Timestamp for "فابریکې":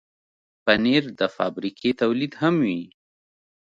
1.35-1.91